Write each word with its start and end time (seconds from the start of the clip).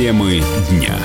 Темы 0.00 0.40
дня. 0.70 0.98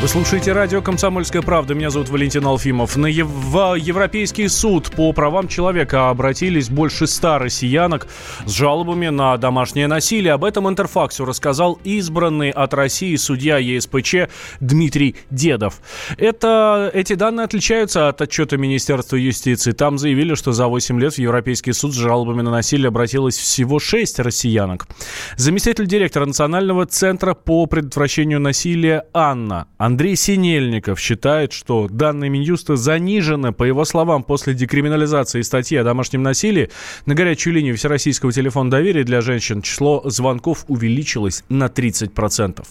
Вы 0.00 0.06
слушаете 0.06 0.52
радио 0.52 0.80
«Комсомольская 0.80 1.42
правда». 1.42 1.74
Меня 1.74 1.90
зовут 1.90 2.08
Валентин 2.08 2.46
Алфимов. 2.46 2.96
На 2.96 3.06
ев... 3.06 3.26
Европейский 3.26 4.46
суд 4.46 4.92
по 4.92 5.12
правам 5.12 5.48
человека 5.48 6.10
обратились 6.10 6.70
больше 6.70 7.08
ста 7.08 7.40
россиянок 7.40 8.06
с 8.46 8.52
жалобами 8.52 9.08
на 9.08 9.36
домашнее 9.38 9.88
насилие. 9.88 10.34
Об 10.34 10.44
этом 10.44 10.68
Интерфаксу 10.68 11.24
рассказал 11.24 11.80
избранный 11.82 12.50
от 12.50 12.74
России 12.74 13.16
судья 13.16 13.58
ЕСПЧ 13.58 14.28
Дмитрий 14.60 15.16
Дедов. 15.30 15.80
Это... 16.16 16.92
Эти 16.94 17.14
данные 17.14 17.46
отличаются 17.46 18.08
от 18.08 18.22
отчета 18.22 18.56
Министерства 18.56 19.16
юстиции. 19.16 19.72
Там 19.72 19.98
заявили, 19.98 20.36
что 20.36 20.52
за 20.52 20.68
8 20.68 21.00
лет 21.00 21.14
в 21.14 21.18
Европейский 21.18 21.72
суд 21.72 21.92
с 21.92 21.96
жалобами 21.96 22.42
на 22.42 22.52
насилие 22.52 22.86
обратилось 22.86 23.36
всего 23.36 23.80
6 23.80 24.20
россиянок. 24.20 24.86
Заместитель 25.36 25.88
директора 25.88 26.24
Национального 26.24 26.86
центра 26.86 27.34
по 27.34 27.66
предотвращению 27.66 28.38
насилия 28.38 29.04
Анна 29.12 29.66
Андрей 29.88 30.16
Синельников 30.16 31.00
считает, 31.00 31.54
что 31.54 31.86
данные 31.88 32.28
Минюста 32.28 32.76
занижены, 32.76 33.52
по 33.54 33.64
его 33.64 33.86
словам, 33.86 34.22
после 34.22 34.52
декриминализации 34.52 35.40
статьи 35.40 35.78
о 35.78 35.82
домашнем 35.82 36.22
насилии. 36.22 36.68
На 37.06 37.14
горячую 37.14 37.54
линию 37.54 37.74
Всероссийского 37.74 38.30
телефона 38.30 38.70
доверия 38.70 39.04
для 39.04 39.22
женщин 39.22 39.62
число 39.62 40.02
звонков 40.04 40.66
увеличилось 40.68 41.42
на 41.48 41.68
30%. 41.68 42.64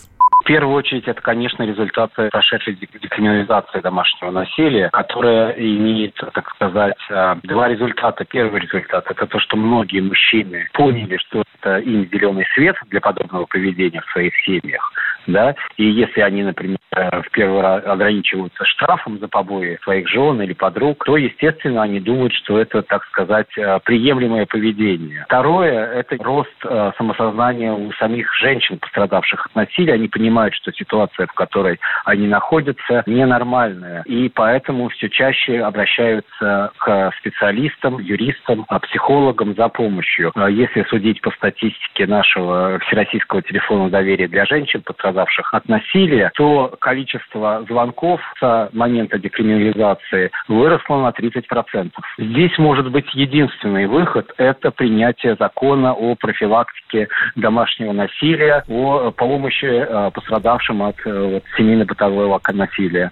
В 0.43 0.45
первую 0.45 0.75
очередь, 0.75 1.07
это, 1.07 1.19
конечно, 1.19 1.63
результат 1.63 2.13
прошедшей 2.13 2.75
декриминализации 2.75 3.79
домашнего 3.79 4.29
насилия, 4.29 4.89
которая 4.93 5.53
имеет, 5.53 6.13
так 6.13 6.47
сказать, 6.51 6.93
а, 7.09 7.39
два 7.41 7.67
результата. 7.67 8.25
Первый 8.25 8.61
результат– 8.61 9.05
это 9.09 9.25
то, 9.25 9.39
что 9.39 9.57
многие 9.57 10.01
мужчины 10.01 10.69
поняли, 10.73 11.17
что 11.17 11.43
это 11.59 11.79
им 11.79 12.07
зеленый 12.11 12.45
свет 12.53 12.75
для 12.91 13.01
подобного 13.01 13.47
поведения 13.47 14.01
в 14.01 14.11
своих 14.11 14.33
семьях 14.45 14.93
да, 15.27 15.55
и 15.77 15.85
если 15.85 16.21
они, 16.21 16.43
например, 16.43 16.77
в 16.91 17.31
первый 17.31 17.61
раз 17.61 17.85
ограничиваются 17.85 18.65
штрафом 18.65 19.19
за 19.19 19.27
побои 19.27 19.77
своих 19.83 20.07
жен 20.07 20.41
или 20.41 20.53
подруг, 20.53 21.03
то, 21.05 21.17
естественно, 21.17 21.83
они 21.83 21.99
думают, 21.99 22.33
что 22.33 22.59
это, 22.59 22.81
так 22.81 23.03
сказать, 23.05 23.47
э, 23.57 23.79
приемлемое 23.83 24.45
поведение. 24.45 25.25
Второе– 25.25 25.85
это 25.93 26.15
рост 26.23 26.49
э, 26.63 26.91
самосознания 26.97 27.73
у 27.73 27.91
самих 27.93 28.33
женщин, 28.35 28.79
пострадавших 28.79 29.47
от 29.47 29.55
насилия. 29.55 29.93
Они 29.93 30.07
понимают, 30.07 30.55
что 30.55 30.71
ситуация, 30.71 31.27
в 31.27 31.33
которой 31.33 31.79
они 32.05 32.27
находятся, 32.27 33.03
ненормальная, 33.05 34.03
и 34.03 34.29
поэтому 34.29 34.89
все 34.89 35.09
чаще 35.09 35.59
обращаются 35.61 36.71
к 36.77 37.11
специалистам, 37.19 37.99
юристам, 37.99 38.65
психологам 38.83 39.55
за 39.55 39.67
помощью. 39.67 40.31
Э, 40.35 40.47
если 40.49 40.83
судить 40.83 41.21
по 41.21 41.31
статистике 41.31 42.07
нашего 42.07 42.79
Всероссийского 42.87 43.41
телефона 43.41 43.89
доверия 43.89 44.27
для 44.27 44.45
женщин, 44.45 44.81
пострадавших 44.81 45.16
пострадавших 45.17 45.53
от 45.53 45.67
насилия, 45.67 46.31
то 46.35 46.75
количество 46.79 47.65
звонков 47.67 48.21
с 48.39 48.69
момента 48.73 49.17
декриминализации 49.17 50.31
выросло 50.47 51.01
на 51.01 51.09
30%. 51.09 51.91
Здесь 52.17 52.57
может 52.57 52.91
быть 52.91 53.13
единственный 53.13 53.87
выход– 53.87 54.31
это 54.37 54.71
принятие 54.71 55.35
закона 55.39 55.93
о 55.93 56.15
профилактике 56.15 57.07
домашнего 57.35 57.93
насилия, 57.93 58.63
о 58.67 59.11
помощи 59.11 59.65
э, 59.65 60.11
пострадавшим 60.13 60.83
от 60.83 60.95
э, 61.05 61.41
семейно-бытового 61.57 62.39
насилия. 62.53 63.11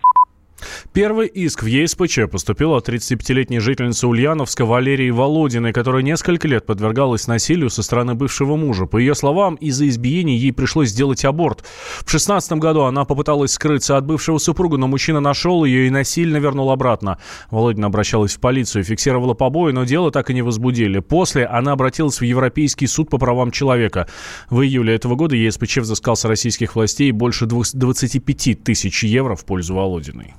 Первый 0.95 1.27
иск 1.27 1.61
в 1.61 1.65
ЕСПЧ 1.65 2.19
поступил 2.31 2.73
от 2.73 2.87
35-летней 2.87 3.59
жительницы 3.59 4.07
Ульяновска 4.07 4.63
Валерии 4.65 5.09
Володиной, 5.09 5.73
которая 5.73 6.03
несколько 6.03 6.47
лет 6.47 6.65
подвергалась 6.65 7.27
насилию 7.27 7.69
со 7.69 7.83
стороны 7.83 8.13
бывшего 8.13 8.55
мужа. 8.55 8.85
По 8.85 8.95
ее 8.95 9.13
словам, 9.13 9.55
из-за 9.55 9.89
избиений 9.89 10.37
ей 10.37 10.53
пришлось 10.53 10.91
сделать 10.91 11.25
аборт. 11.25 11.65
В 12.05 12.09
16 12.09 12.53
году 12.59 12.83
она 12.83 13.03
попыталась 13.03 13.51
скрыться 13.51 13.97
от 13.97 14.05
бывшего 14.05 14.37
супруга, 14.37 14.77
но 14.77 14.87
мужчина 14.87 15.19
нашел 15.19 15.65
ее 15.65 15.87
и 15.87 15.89
насильно 15.89 16.37
вернул 16.37 16.71
обратно. 16.71 17.17
Володина 17.51 17.87
обращалась 17.87 18.33
в 18.33 18.39
полицию, 18.39 18.85
фиксировала 18.85 19.33
побои, 19.33 19.73
но 19.73 19.83
дело 19.83 20.11
так 20.11 20.29
и 20.29 20.33
не 20.33 20.43
возбудили. 20.43 20.99
После 20.99 21.45
она 21.45 21.73
обратилась 21.73 22.21
в 22.21 22.23
Европейский 22.23 22.87
суд 22.87 23.09
по 23.09 23.17
правам 23.17 23.51
человека. 23.51 24.07
В 24.49 24.61
июле 24.61 24.95
этого 24.95 25.15
года 25.15 25.35
ЕСПЧ 25.35 25.79
взыскал 25.79 26.15
с 26.15 26.23
российских 26.23 26.73
властей 26.73 27.11
больше 27.11 27.47
25 27.47 28.63
тысяч 28.63 29.03
евро 29.03 29.35
в 29.35 29.43
пользу 29.43 29.75
Володиной. 29.75 30.35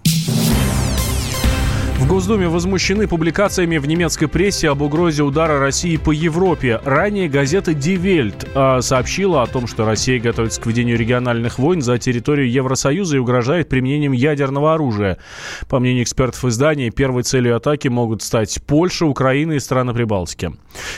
В 2.07 2.09
Госдуме 2.09 2.47
возмущены 2.49 3.09
публикациями 3.09 3.79
в 3.79 3.87
немецкой 3.89 4.27
прессе 4.27 4.69
об 4.69 4.83
угрозе 4.83 5.23
удара 5.23 5.59
России 5.59 5.97
по 5.97 6.13
Европе. 6.13 6.81
Ранее 6.85 7.29
газета 7.29 7.73
Die 7.73 7.97
Welt 7.97 8.49
а, 8.55 8.81
сообщила 8.81 9.43
о 9.43 9.47
том, 9.47 9.67
что 9.67 9.85
Россия 9.85 10.21
готовится 10.21 10.61
к 10.61 10.67
ведению 10.67 10.99
региональных 10.99 11.59
войн 11.59 11.83
за 11.83 11.99
территорию 11.99 12.51
Евросоюза 12.51 13.17
и 13.17 13.19
угрожает 13.19 13.69
применением 13.69 14.13
ядерного 14.13 14.75
оружия. 14.75 15.19
По 15.69 15.81
мнению 15.81 16.05
экспертов 16.05 16.45
издания, 16.45 16.91
первой 16.91 17.23
целью 17.23 17.57
атаки 17.57 17.89
могут 17.89 18.23
стать 18.23 18.61
Польша, 18.67 19.07
Украина 19.07 19.55
и 19.55 19.61
страны 19.61 19.95
Прибалтики. 19.95 20.53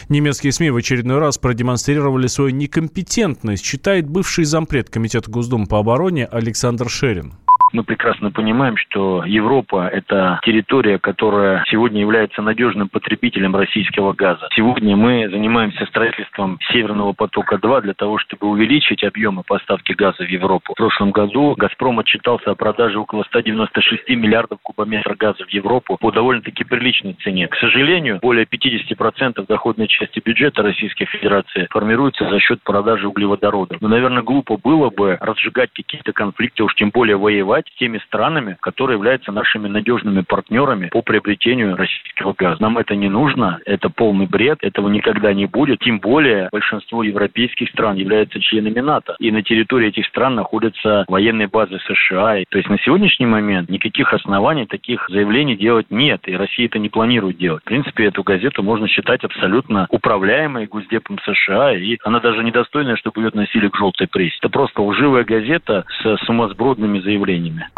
Немецкие 0.09 0.53
СМИ 0.53 0.71
в 0.71 0.77
очередной 0.77 1.19
раз 1.19 1.39
продемонстрировали 1.39 2.27
свою 2.27 2.51
некомпетентность, 2.51 3.65
считает 3.65 4.09
бывший 4.09 4.45
зампред 4.45 4.91
Комитета 4.91 5.31
Госдумы 5.31 5.67
по 5.67 5.79
обороне 5.79 6.27
Александр 6.27 6.91
Шерин 6.91 7.35
мы 7.73 7.85
прекрасно 7.85 8.31
понимаем, 8.31 8.77
что 8.77 9.25
Европа– 9.25 9.89
это 9.93 10.41
территория, 10.43 10.99
которая 10.99 11.65
сегодня 11.69 12.01
является 12.01 12.43
надежным 12.43 12.89
потребителем 12.89 13.55
российского 13.55 14.13
газа. 14.13 14.49
Сегодня 14.55 14.97
мы 14.97 15.29
занимаемся 15.31 15.87
строительством 15.87 16.59
Северного 16.73 17.13
потока-2 17.13 17.83
для 17.83 17.95
того, 17.95 18.19
чтобы 18.19 18.49
увеличить 18.49 19.05
объемы 19.05 19.43
поставки 19.43 19.93
газа 19.93 20.25
в 20.25 20.29
Европу. 20.29 20.73
В 20.73 20.77
прошлом 20.77 21.11
году 21.11 21.55
«Газпром» 21.57 21.99
отчитался 21.99 22.51
о 22.51 22.55
продаже 22.55 22.99
около 22.99 23.25
196 23.25 24.09
миллиардов 24.11 24.59
кубометров 24.63 25.17
газа 25.17 25.45
в 25.45 25.49
Европу 25.51 25.97
по 26.01 26.11
довольно-таки 26.11 26.65
приличной 26.65 27.15
цене. 27.23 27.49
К 27.49 27.57
сожалению, 27.57 28.19
более 28.23 28.47
50% 28.47 29.47
доходной 29.47 29.89
части 29.89 30.21
бюджета 30.25 30.63
Российской 30.63 31.07
Федерации 31.07 31.67
формируется 31.71 32.29
за 32.29 32.39
счет 32.41 32.63
продажи 32.63 33.09
углеводородов. 33.09 33.81
Но, 33.81 33.89
наверное, 33.89 34.23
глупо 34.23 34.57
было 34.57 34.91
бы 34.91 35.19
разжигать 35.21 35.71
какие-то 35.73 36.13
конфликты, 36.13 36.63
уж 36.65 36.75
тем 36.75 36.91
более 36.91 37.17
воевать 37.17 37.58
воевать 37.59 37.67
с 37.69 37.79
теми 37.79 37.99
странами, 38.07 38.57
которые 38.61 38.97
являются 38.97 39.33
нашими 39.33 39.69
надежными 39.69 40.23
партнерами 40.23 40.89
по 40.89 41.03
приобретению 41.03 41.77
российского 41.77 42.35
газа. 42.37 42.63
Нам 42.63 42.79
это 42.79 42.95
не 42.97 43.09
нужно, 43.09 43.59
это 43.65 43.91
полный 43.91 44.27
бред, 44.27 44.59
этого 44.63 44.89
никогда 44.89 45.33
не 45.33 45.47
будет. 45.47 45.81
Тем 45.81 45.99
более 45.99 46.49
большинство 46.53 47.03
европейских 47.03 47.69
стран 47.71 47.97
являются 47.97 48.41
членами 48.41 48.81
НАТО. 48.81 49.17
И 49.19 49.31
на 49.31 49.43
территории 49.43 49.89
этих 49.89 50.07
стран 50.07 50.35
находятся 50.35 51.05
военные 51.09 51.49
базы 51.49 51.79
США. 51.87 52.43
То 52.49 52.59
есть 52.59 52.71
на 52.71 52.79
сегодняшний 52.79 53.27
момент 53.27 53.69
никаких 53.69 54.13
оснований 54.13 54.67
таких 54.67 55.07
заявлений 55.09 55.57
делать 55.57 55.87
нет. 55.91 56.21
И 56.27 56.37
Россия 56.37 56.67
это 56.67 56.79
не 56.79 56.89
планирует 56.89 57.39
делать. 57.39 57.63
В 57.63 57.67
принципе, 57.67 58.07
эту 58.07 58.23
газету 58.23 58.63
можно 58.63 58.89
считать 58.89 59.25
абсолютно 59.25 59.87
управляемой 59.91 60.67
Госдепом 60.67 61.19
США. 61.25 61.75
И 61.75 61.99
она 62.05 62.21
даже 62.21 62.45
недостойная, 62.45 62.97
чтобы 62.97 63.21
ее 63.21 63.29
относили 63.29 63.69
к 63.69 63.77
желтой 63.77 64.07
прессе. 64.07 64.37
Это 64.41 64.49
просто 64.49 64.83
лживая 64.83 65.25
газета 65.25 65.85
с 66.03 66.17
сумасбродными 66.27 67.01
заявлениями 67.01 67.48
ними. 67.51 67.69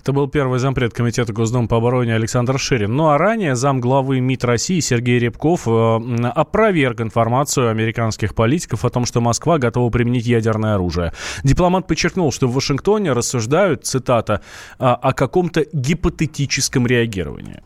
Это 0.00 0.12
был 0.12 0.28
первый 0.28 0.60
зампред 0.60 0.94
Комитета 0.94 1.32
Госдумы 1.32 1.66
по 1.66 1.78
обороне 1.78 2.14
Александр 2.14 2.60
Ширин. 2.60 2.94
Ну 2.94 3.08
а 3.08 3.18
ранее 3.18 3.56
зам 3.56 3.80
главы 3.80 4.20
МИД 4.20 4.44
России 4.44 4.78
Сергей 4.78 5.18
Рябков 5.18 5.66
э, 5.66 6.28
опроверг 6.32 7.00
информацию 7.00 7.70
американских 7.70 8.36
политиков 8.36 8.84
о 8.84 8.90
том, 8.90 9.04
что 9.04 9.20
Москва 9.20 9.58
готова 9.58 9.90
применить 9.90 10.26
ядерное 10.26 10.74
оружие. 10.76 11.12
Дипломат 11.42 11.88
подчеркнул, 11.88 12.30
что 12.30 12.46
в 12.46 12.54
Вашингтоне 12.54 13.12
рассуждают, 13.12 13.84
цитата, 13.84 14.42
о 14.78 15.12
каком-то 15.12 15.64
гипотетическом 15.72 16.86
реагировании. 16.86 17.62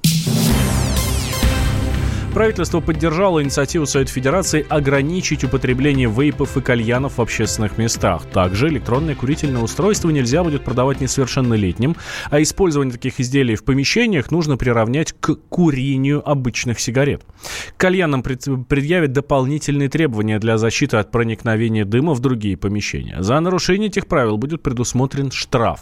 Правительство 2.34 2.80
поддержало 2.80 3.42
инициативу 3.42 3.86
Совета 3.86 4.12
Федерации 4.12 4.64
ограничить 4.68 5.42
употребление 5.42 6.08
вейпов 6.08 6.56
и 6.56 6.60
кальянов 6.60 7.18
в 7.18 7.20
общественных 7.20 7.76
местах. 7.76 8.22
Также 8.32 8.68
электронное 8.68 9.16
курительное 9.16 9.60
устройство 9.60 10.10
нельзя 10.10 10.44
будет 10.44 10.64
продавать 10.64 11.00
несовершеннолетним, 11.00 11.96
а 12.30 12.40
использование 12.40 12.92
таких 12.92 13.18
изделий 13.18 13.56
в 13.56 13.64
помещениях 13.64 14.30
нужно 14.30 14.56
приравнять 14.56 15.12
к 15.12 15.34
курению 15.48 16.26
обычных 16.26 16.78
сигарет. 16.78 17.24
Кальянам 17.76 18.22
предъявят 18.22 19.12
дополнительные 19.12 19.88
требования 19.88 20.38
для 20.38 20.56
защиты 20.56 20.98
от 20.98 21.10
проникновения 21.10 21.84
дыма 21.84 22.14
в 22.14 22.20
другие 22.20 22.56
помещения. 22.56 23.16
За 23.20 23.40
нарушение 23.40 23.88
этих 23.88 24.06
правил 24.06 24.36
будет 24.38 24.62
предусмотрен 24.62 25.32
штраф. 25.32 25.80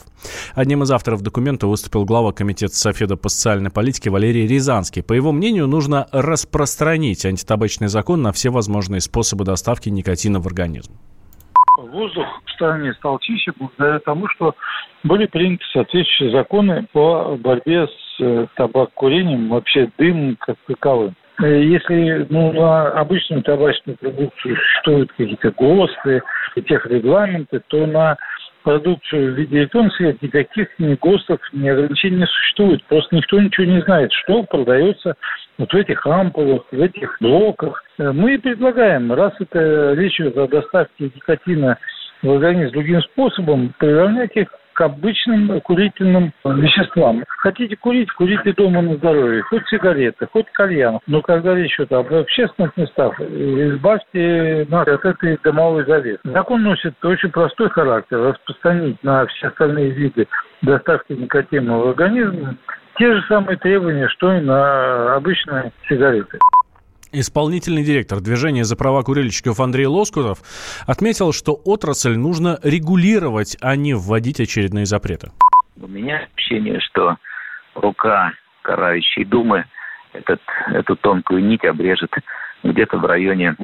Одним 0.55 0.83
из 0.83 0.91
авторов 0.91 1.21
документа 1.21 1.67
выступил 1.67 2.07
глава 2.07 2.33
Комитета 2.33 2.75
Софеда 2.75 3.17
по 3.17 3.29
социальной 3.29 3.71
политике 3.71 4.11
Валерий 4.11 4.47
Рязанский. 4.47 5.03
По 5.03 5.13
его 5.13 5.31
мнению, 5.31 5.67
нужно 5.67 6.09
распространить 6.39 7.27
антитабачный 7.27 7.89
закон 7.89 8.23
на 8.23 8.33
все 8.33 8.51
возможные 8.51 9.01
способы 9.01 9.45
доставки 9.45 9.89
никотина 9.89 10.41
в 10.41 10.47
организм? 10.47 10.93
Воздух 11.77 12.27
в 12.45 12.51
стране 12.53 12.93
стал 12.95 13.19
чище 13.19 13.53
благодаря 13.59 13.99
тому, 14.01 14.29
что 14.29 14.55
были 15.03 15.27
приняты 15.27 15.65
соответствующие 15.73 16.31
законы 16.33 16.87
по 16.93 17.37
борьбе 17.37 17.87
с 17.87 18.21
э, 18.21 18.47
табакокурением, 18.57 19.49
вообще 19.49 19.91
дым 19.99 20.37
как 20.41 20.57
таковым. 20.67 21.15
Э, 21.41 21.63
если 21.63 22.27
ну, 22.31 22.53
на 22.53 22.89
обычную 22.91 23.43
табачную 23.43 23.97
продукцию 23.97 24.57
существуют 24.57 25.13
какие-то 25.13 25.51
ГОСТы, 25.53 26.23
тех 26.67 26.87
регламенты, 26.87 27.61
то 27.69 27.87
на 27.87 28.17
продукцию 28.69 29.33
в 29.33 29.39
виде 29.39 29.67
сигарет 29.67 30.21
никаких 30.21 30.69
ни 30.79 30.95
ГОСТов, 30.95 31.41
ни 31.55 31.67
ограничений 31.71 32.19
не 32.19 32.27
существует. 32.27 32.85
Просто 32.85 33.17
никто 33.17 33.41
ничего 33.41 33.67
не 33.67 33.81
знает, 33.81 34.13
что 34.13 34.43
продается 34.43 35.15
вот 35.57 35.73
в 35.73 35.75
этих 35.75 36.07
ампулах, 36.07 36.67
в 36.71 36.79
этих 36.79 37.17
блоках. 37.19 37.83
Э, 37.99 38.13
мы 38.13 38.39
предлагаем, 38.39 39.11
раз 39.11 39.33
это 39.41 39.95
речь 39.95 40.21
идет 40.21 40.37
о 40.37 40.49
доставке 40.49 41.05
никотина 41.05 41.79
в 42.21 42.31
организм 42.31 42.73
другим 42.73 43.01
способом, 43.01 43.73
приравнять 43.79 44.37
их 44.37 44.49
к 44.79 44.81
обычным 44.81 45.61
курительным 45.63 46.33
веществам. 46.45 47.25
Хотите 47.27 47.75
курить, 47.75 48.13
курите 48.13 48.53
дома 48.53 48.81
на 48.81 48.95
здоровье. 48.95 49.43
Хоть 49.43 49.67
сигареты, 49.67 50.29
хоть 50.33 50.47
кальян. 50.53 51.01
Но 51.09 51.21
когда 51.21 51.57
речь 51.57 51.75
идет 51.81 51.91
об 51.91 52.15
общественных 52.15 52.77
местах, 52.77 53.21
избавьте 53.21 54.69
нас 54.71 54.87
от 54.87 55.05
этой 55.05 55.37
дымовой 55.43 55.85
завесы. 55.85 56.21
Закон 56.23 56.63
носит 56.63 56.95
очень 57.05 57.31
простой 57.31 57.71
характер. 57.71 58.21
Распространить 58.21 59.03
на 59.03 59.27
все 59.27 59.49
остальные 59.49 59.91
виды 59.91 60.29
доставки 60.63 61.13
никотина 61.13 61.79
в 61.79 61.89
организм 61.89 62.57
те 62.99 63.13
же 63.13 63.23
самые 63.27 63.57
требования, 63.59 64.07
что 64.09 64.33
и 64.33 64.41
на 64.41 65.17
обычные 65.17 65.73
сигареты. 65.89 66.39
Исполнительный 67.11 67.85
директор 67.85 68.21
движения 68.21 68.65
за 68.65 68.77
права 68.77 69.03
курильщиков 69.03 69.61
Андрей 69.61 69.87
Лоскутов 69.87 70.41
отметил, 70.87 71.33
что 71.33 71.53
отрасль 71.65 72.17
нужно 72.17 72.59
регулировать, 72.63 73.57
а 73.63 73.77
не 73.77 73.95
вводить 73.95 74.41
очередные 74.41 74.85
запреты. 74.85 75.31
У 75.81 75.87
меня 75.87 76.29
ощущение, 76.37 76.81
что 76.81 77.17
рука 77.75 78.33
карающей 78.61 79.25
думы 79.25 79.65
этот, 80.13 80.41
эту 80.67 80.97
тонкую 80.97 81.45
нить 81.45 81.65
обрежет 81.65 82.13
где-то 82.63 82.99
в 82.99 83.05
районе 83.07 83.57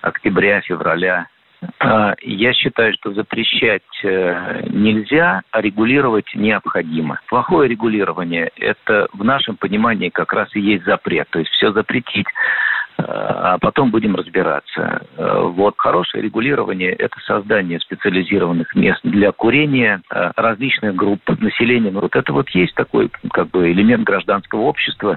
октября-февраля. 0.00 1.26
А, 1.78 2.14
я 2.22 2.54
считаю, 2.54 2.94
что 2.94 3.12
запрещать 3.12 3.82
э, 4.04 4.62
нельзя, 4.70 5.42
а 5.50 5.60
регулировать 5.60 6.34
необходимо. 6.34 7.20
Плохое 7.28 7.68
регулирование– 7.68 8.50
это 8.56 9.08
в 9.12 9.24
нашем 9.24 9.56
понимании 9.56 10.08
как 10.10 10.32
раз 10.32 10.48
и 10.54 10.60
есть 10.60 10.84
запрет. 10.84 11.28
То 11.30 11.40
есть 11.40 11.50
все 11.52 11.72
запретить 11.72 12.26
а 12.98 13.58
потом 13.58 13.90
будем 13.90 14.16
разбираться. 14.16 15.02
Э, 15.16 15.40
вот 15.42 15.74
хорошее 15.76 16.22
регулирование– 16.24 16.92
это 16.98 17.18
создание 17.20 17.78
специализированных 17.80 18.74
мест 18.74 19.00
для 19.02 19.32
курения 19.32 20.02
э, 20.10 20.30
различных 20.36 20.94
групп 20.94 21.20
населения. 21.40 21.90
Ну, 21.90 22.00
вот 22.00 22.16
это 22.16 22.32
вот 22.32 22.48
есть 22.50 22.74
такой 22.74 23.10
как 23.32 23.50
бы 23.50 23.70
элемент 23.70 24.04
гражданского 24.04 24.62
общества. 24.62 25.16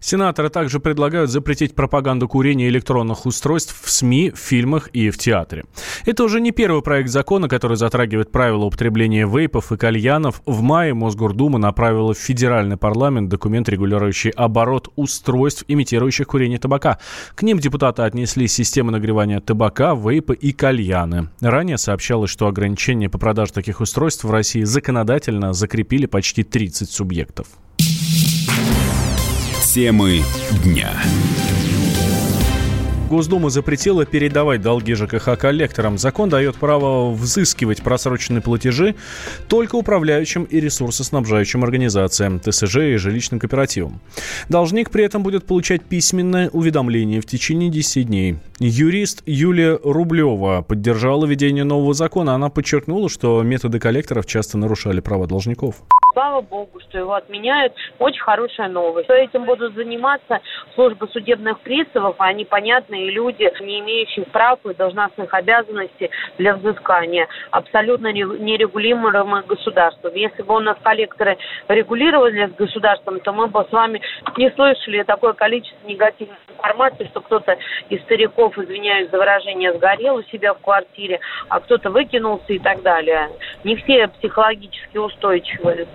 Сенаторы 0.00 0.48
также 0.48 0.80
предлагают 0.80 1.30
запретить 1.30 1.74
пропаганду 1.74 2.28
курения 2.28 2.68
электронных 2.68 3.26
устройств 3.26 3.76
в 3.82 3.90
СМИ, 3.90 4.32
фильмах 4.34 4.88
и 4.88 5.10
в 5.10 5.18
театре. 5.18 5.64
Это 6.04 6.24
уже 6.24 6.40
не 6.40 6.52
первый 6.52 6.82
проект 6.82 7.08
закона, 7.10 7.48
который 7.48 7.76
затрагивает 7.76 8.30
правила 8.30 8.64
употребления 8.64 9.26
вейпов 9.26 9.72
и 9.72 9.76
кальянов. 9.76 10.42
В 10.46 10.62
мае 10.62 10.94
Мосгордума 10.94 11.58
направила 11.58 12.14
в 12.14 12.18
федеральный 12.18 12.76
парламент 12.76 13.28
документ, 13.28 13.68
регулирующий 13.68 14.30
оборот 14.30 14.88
устройств, 14.96 15.64
имитирующих 15.68 16.26
курение 16.26 16.58
табака. 16.58 16.98
К 17.34 17.42
ним 17.42 17.58
депутаты 17.58 18.02
отнесли 18.02 18.48
системы 18.48 18.92
нагревания 18.92 19.40
табака, 19.40 19.94
вейпы 19.94 20.34
и 20.34 20.52
кальяны. 20.52 21.28
Ранее 21.40 21.78
сообщалось, 21.78 22.30
что 22.30 22.46
ограничения 22.46 23.08
по 23.08 23.18
продаже 23.18 23.52
таких 23.52 23.80
устройств 23.80 24.24
в 24.24 24.30
России 24.30 24.62
законодательно 24.62 25.52
закрепили 25.52 26.06
почти 26.06 26.42
30 26.42 26.90
субъектов. 26.90 27.48
Темы 29.76 30.22
дня. 30.64 30.90
Госдума 33.10 33.50
запретила 33.50 34.06
передавать 34.06 34.62
долги 34.62 34.94
ЖКХ 34.94 35.38
коллекторам. 35.38 35.98
Закон 35.98 36.30
дает 36.30 36.56
право 36.56 37.12
взыскивать 37.12 37.82
просроченные 37.82 38.40
платежи 38.40 38.94
только 39.48 39.76
управляющим 39.76 40.44
и 40.44 40.60
ресурсоснабжающим 40.60 41.62
организациям, 41.62 42.40
ТСЖ 42.40 42.76
и 42.76 42.96
жилищным 42.96 43.38
кооперативам. 43.38 44.00
Должник 44.48 44.88
при 44.88 45.04
этом 45.04 45.22
будет 45.22 45.44
получать 45.44 45.82
письменное 45.82 46.48
уведомление 46.48 47.20
в 47.20 47.26
течение 47.26 47.68
10 47.68 48.06
дней. 48.06 48.38
Юрист 48.58 49.24
Юлия 49.26 49.78
Рублева 49.84 50.62
поддержала 50.62 51.26
введение 51.26 51.64
нового 51.64 51.92
закона. 51.92 52.34
Она 52.34 52.48
подчеркнула, 52.48 53.10
что 53.10 53.42
методы 53.42 53.78
коллекторов 53.78 54.24
часто 54.24 54.56
нарушали 54.56 55.00
права 55.00 55.26
должников 55.26 55.82
слава 56.16 56.40
богу, 56.40 56.80
что 56.80 56.96
его 56.96 57.12
отменяют. 57.12 57.74
Очень 57.98 58.22
хорошая 58.22 58.68
новость. 58.68 59.10
Этим 59.10 59.44
будут 59.44 59.74
заниматься 59.74 60.40
службы 60.74 61.08
судебных 61.08 61.60
приставов, 61.60 62.16
а 62.18 62.24
они 62.24 62.46
понятные 62.46 63.10
люди, 63.10 63.52
не 63.60 63.80
имеющие 63.80 64.24
прав 64.24 64.58
и 64.64 64.72
должностных 64.72 65.34
обязанностей 65.34 66.10
для 66.38 66.56
взыскания, 66.56 67.28
абсолютно 67.50 68.12
нерегулируемые 68.12 69.42
государством. 69.42 70.14
Если 70.14 70.42
бы 70.42 70.56
у 70.56 70.60
нас 70.60 70.78
коллекторы 70.82 71.36
регулировали 71.68 72.46
с 72.46 72.54
государством, 72.54 73.20
то 73.20 73.32
мы 73.32 73.48
бы 73.48 73.66
с 73.68 73.72
вами 73.72 74.00
не 74.38 74.50
слышали 74.52 75.02
такое 75.02 75.34
количество 75.34 75.86
негативной 75.86 76.38
информации, 76.48 77.04
что 77.10 77.20
кто-то 77.20 77.58
из 77.90 78.00
стариков, 78.02 78.56
извиняюсь 78.56 79.10
за 79.10 79.18
выражение, 79.18 79.74
сгорел 79.74 80.16
у 80.16 80.22
себя 80.22 80.54
в 80.54 80.60
квартире, 80.60 81.20
а 81.50 81.60
кто-то 81.60 81.90
выкинулся 81.90 82.54
и 82.54 82.58
так 82.58 82.80
далее. 82.80 83.28
Не 83.64 83.76
все 83.76 84.08
психологически 84.08 84.96
устойчивые. 84.96 85.86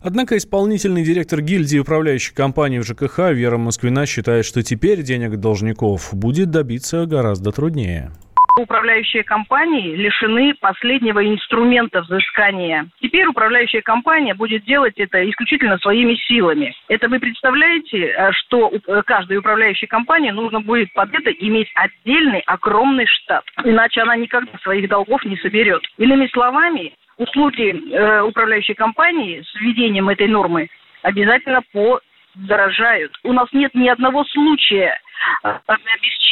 Однако 0.00 0.36
исполнительный 0.36 1.04
директор 1.04 1.40
гильдии 1.40 1.78
управляющей 1.78 2.34
компании 2.34 2.78
в 2.78 2.86
ЖКХ 2.86 3.30
Вера 3.32 3.58
Москвина 3.58 4.06
считает, 4.06 4.44
что 4.44 4.62
теперь 4.62 5.02
денег 5.02 5.36
должников 5.36 6.10
будет 6.12 6.50
добиться 6.50 7.06
гораздо 7.06 7.52
труднее 7.52 8.12
управляющие 8.60 9.24
компании 9.24 9.94
лишены 9.94 10.54
последнего 10.60 11.24
инструмента 11.26 12.02
взыскания. 12.02 12.88
Теперь 13.00 13.26
управляющая 13.26 13.82
компания 13.82 14.34
будет 14.34 14.64
делать 14.64 14.94
это 14.96 15.28
исключительно 15.28 15.78
своими 15.78 16.14
силами. 16.26 16.74
Это 16.88 17.08
вы 17.08 17.18
представляете, 17.18 18.06
э, 18.06 18.32
что 18.32 18.70
э, 18.70 19.02
каждой 19.06 19.38
управляющей 19.38 19.86
компании 19.86 20.30
нужно 20.30 20.60
будет 20.60 20.92
под 20.92 21.14
это 21.14 21.30
иметь 21.30 21.68
отдельный 21.74 22.40
огромный 22.40 23.06
штат. 23.06 23.44
Иначе 23.64 24.02
она 24.02 24.16
никогда 24.16 24.52
своих 24.62 24.88
долгов 24.88 25.24
не 25.24 25.36
соберет. 25.38 25.82
Иными 25.98 26.26
словами, 26.32 26.92
услуги 27.22 27.70
э, 27.70 28.22
управляющей 28.22 28.74
компании 28.74 29.42
с 29.42 29.54
введением 29.60 30.08
этой 30.08 30.28
нормы 30.28 30.68
обязательно 31.02 31.60
подорожают. 31.72 33.12
У 33.24 33.32
нас 33.32 33.48
нет 33.52 33.74
ни 33.74 33.88
одного 33.88 34.24
случая 34.24 35.00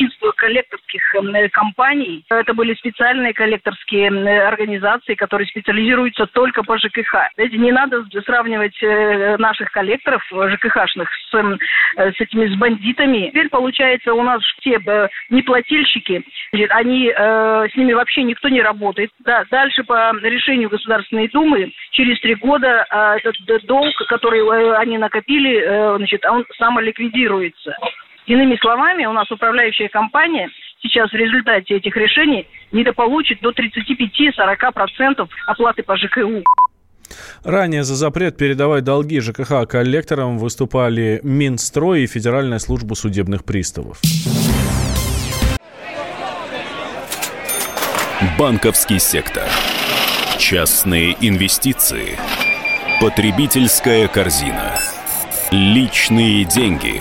бесчинства 0.01 0.33
коллекторских 0.37 1.15
эм, 1.15 1.35
компаний. 1.51 2.25
Это 2.29 2.55
были 2.55 2.75
специальные 2.75 3.33
коллекторские 3.33 4.09
эм, 4.09 4.49
организации, 4.49 5.15
которые 5.15 5.47
специализируются 5.49 6.27
только 6.27 6.63
по 6.63 6.79
ЖКХ. 6.79 7.15
Знаете, 7.35 7.59
не 7.59 7.73
надо 7.73 8.05
сравнивать 8.25 8.77
э, 8.83 9.37
наших 9.39 9.71
коллекторов 9.73 10.23
ЖКХшных 10.31 11.09
с, 11.31 11.35
эм, 11.35 11.59
с 11.97 12.21
этими 12.21 12.47
с 12.47 12.57
бандитами. 12.57 13.29
Теперь, 13.29 13.49
получается, 13.49 14.15
у 14.15 14.23
нас 14.23 14.43
все 14.59 14.79
э, 14.85 15.09
неплательщики, 15.31 16.25
они, 16.71 17.13
э, 17.15 17.69
с 17.73 17.77
ними 17.77 17.93
вообще 17.93 18.23
никто 18.23 18.49
не 18.49 18.63
работает. 18.63 19.11
Да, 19.21 19.45
дальше 19.51 19.85
по 19.85 20.13
решению 20.23 20.69
Государственной 20.69 21.29
Думы 21.29 21.73
через 21.91 22.21
три 22.21 22.35
года 22.35 22.87
этот 23.23 23.37
долг, 23.67 23.95
который 24.09 24.77
они 24.77 24.99
накопили, 24.99 25.97
значит, 25.97 26.25
он 26.25 26.45
самоликвидируется. 26.57 27.77
Иными 28.31 28.57
словами, 28.61 29.07
у 29.07 29.13
нас 29.13 29.29
управляющая 29.33 29.89
компания 29.89 30.49
сейчас 30.81 31.11
в 31.11 31.15
результате 31.15 31.75
этих 31.75 31.97
решений 31.97 32.47
недополучит 32.71 33.41
до 33.41 33.51
35-40% 33.51 35.29
оплаты 35.47 35.83
по 35.83 35.97
ЖКУ. 35.97 36.45
Ранее 37.43 37.83
за 37.83 37.97
запрет 37.97 38.37
передавать 38.37 38.85
долги 38.85 39.19
ЖКХ 39.19 39.67
коллекторам 39.69 40.39
выступали 40.39 41.19
Минстрой 41.25 42.05
и 42.05 42.07
Федеральная 42.07 42.61
служба 42.61 42.95
судебных 42.95 43.45
приставов. 43.45 43.99
Банковский 48.39 49.01
сектор. 49.01 49.49
Частные 50.39 51.17
инвестиции. 51.21 52.17
Потребительская 53.01 54.07
корзина. 54.07 54.77
Личные 55.51 56.45
деньги. 56.45 57.01